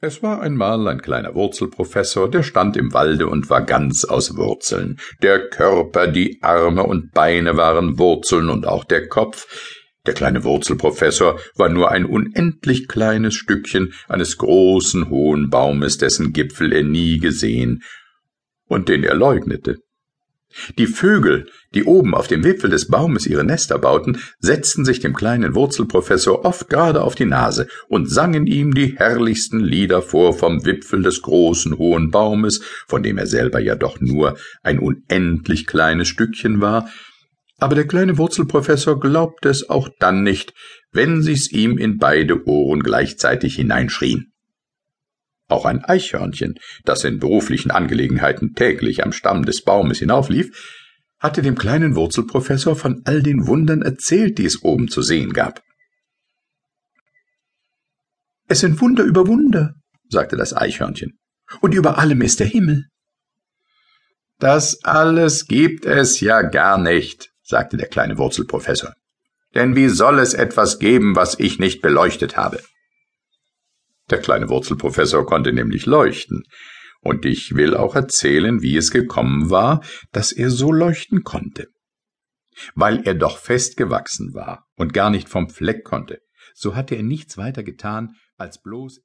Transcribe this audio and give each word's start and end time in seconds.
Es 0.00 0.22
war 0.22 0.40
einmal 0.42 0.86
ein 0.86 1.02
kleiner 1.02 1.34
Wurzelprofessor, 1.34 2.30
der 2.30 2.44
stand 2.44 2.76
im 2.76 2.92
Walde 2.92 3.26
und 3.26 3.50
war 3.50 3.62
ganz 3.62 4.04
aus 4.04 4.36
Wurzeln. 4.36 5.00
Der 5.22 5.48
Körper, 5.48 6.06
die 6.06 6.38
Arme 6.40 6.84
und 6.84 7.10
Beine 7.10 7.56
waren 7.56 7.98
Wurzeln 7.98 8.48
und 8.48 8.64
auch 8.64 8.84
der 8.84 9.08
Kopf. 9.08 9.48
Der 10.06 10.14
kleine 10.14 10.44
Wurzelprofessor 10.44 11.40
war 11.56 11.68
nur 11.68 11.90
ein 11.90 12.04
unendlich 12.04 12.86
kleines 12.86 13.34
Stückchen 13.34 13.92
eines 14.06 14.38
großen 14.38 15.10
hohen 15.10 15.50
Baumes, 15.50 15.98
dessen 15.98 16.32
Gipfel 16.32 16.72
er 16.72 16.84
nie 16.84 17.18
gesehen 17.18 17.82
und 18.68 18.88
den 18.88 19.02
er 19.02 19.16
leugnete. 19.16 19.78
Die 20.78 20.86
Vögel, 20.86 21.46
die 21.74 21.84
oben 21.84 22.14
auf 22.14 22.26
dem 22.26 22.42
Wipfel 22.42 22.70
des 22.70 22.88
Baumes 22.88 23.26
ihre 23.26 23.44
Nester 23.44 23.78
bauten, 23.78 24.18
setzten 24.38 24.84
sich 24.84 25.00
dem 25.00 25.14
kleinen 25.14 25.54
Wurzelprofessor 25.54 26.44
oft 26.44 26.68
gerade 26.68 27.02
auf 27.02 27.14
die 27.14 27.26
Nase 27.26 27.68
und 27.88 28.10
sangen 28.10 28.46
ihm 28.46 28.74
die 28.74 28.96
herrlichsten 28.96 29.60
Lieder 29.60 30.00
vor 30.00 30.32
vom 30.32 30.64
Wipfel 30.64 31.02
des 31.02 31.22
großen 31.22 31.76
hohen 31.78 32.10
Baumes, 32.10 32.62
von 32.86 33.02
dem 33.02 33.18
er 33.18 33.26
selber 33.26 33.60
ja 33.60 33.74
doch 33.74 34.00
nur 34.00 34.36
ein 34.62 34.78
unendlich 34.78 35.66
kleines 35.66 36.08
Stückchen 36.08 36.60
war, 36.60 36.88
aber 37.58 37.74
der 37.74 37.86
kleine 37.86 38.18
Wurzelprofessor 38.18 39.00
glaubte 39.00 39.48
es 39.48 39.68
auch 39.68 39.88
dann 39.98 40.22
nicht, 40.22 40.54
wenn 40.92 41.22
sie's 41.22 41.50
ihm 41.50 41.76
in 41.76 41.98
beide 41.98 42.46
Ohren 42.46 42.82
gleichzeitig 42.82 43.56
hineinschrien. 43.56 44.32
Auch 45.48 45.64
ein 45.64 45.84
Eichhörnchen, 45.84 46.58
das 46.84 47.04
in 47.04 47.18
beruflichen 47.18 47.70
Angelegenheiten 47.70 48.54
täglich 48.54 49.02
am 49.02 49.12
Stamm 49.12 49.46
des 49.46 49.62
Baumes 49.62 49.98
hinauflief, 49.98 50.50
hatte 51.18 51.42
dem 51.42 51.56
kleinen 51.56 51.96
Wurzelprofessor 51.96 52.76
von 52.76 53.02
all 53.04 53.22
den 53.22 53.46
Wundern 53.46 53.82
erzählt, 53.82 54.38
die 54.38 54.44
es 54.44 54.62
oben 54.62 54.88
zu 54.88 55.02
sehen 55.02 55.32
gab. 55.32 55.62
Es 58.46 58.60
sind 58.60 58.80
Wunder 58.80 59.04
über 59.04 59.26
Wunder, 59.26 59.74
sagte 60.08 60.36
das 60.36 60.54
Eichhörnchen, 60.54 61.18
und 61.60 61.74
über 61.74 61.98
allem 61.98 62.22
ist 62.22 62.40
der 62.40 62.46
Himmel. 62.46 62.86
Das 64.38 64.84
alles 64.84 65.46
gibt 65.46 65.84
es 65.84 66.20
ja 66.20 66.42
gar 66.42 66.78
nicht, 66.78 67.30
sagte 67.42 67.76
der 67.76 67.88
kleine 67.88 68.18
Wurzelprofessor. 68.18 68.94
Denn 69.54 69.74
wie 69.74 69.88
soll 69.88 70.18
es 70.18 70.34
etwas 70.34 70.78
geben, 70.78 71.16
was 71.16 71.38
ich 71.38 71.58
nicht 71.58 71.80
beleuchtet 71.80 72.36
habe? 72.36 72.62
Der 74.10 74.18
kleine 74.18 74.48
Wurzelprofessor 74.48 75.26
konnte 75.26 75.52
nämlich 75.52 75.86
leuchten, 75.86 76.44
und 77.00 77.24
ich 77.24 77.54
will 77.54 77.76
auch 77.76 77.94
erzählen, 77.94 78.60
wie 78.60 78.76
es 78.76 78.90
gekommen 78.90 79.50
war, 79.50 79.84
dass 80.12 80.32
er 80.32 80.50
so 80.50 80.72
leuchten 80.72 81.22
konnte. 81.22 81.68
Weil 82.74 83.02
er 83.06 83.14
doch 83.14 83.38
fest 83.38 83.76
gewachsen 83.76 84.34
war 84.34 84.66
und 84.74 84.92
gar 84.92 85.10
nicht 85.10 85.28
vom 85.28 85.48
Fleck 85.48 85.84
konnte, 85.84 86.20
so 86.54 86.74
hatte 86.74 86.96
er 86.96 87.04
nichts 87.04 87.38
weiter 87.38 87.62
getan, 87.62 88.16
als 88.36 88.60
bloß 88.60 89.00